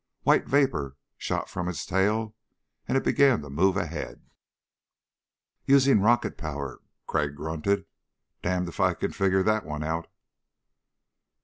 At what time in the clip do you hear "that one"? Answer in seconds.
9.43-9.83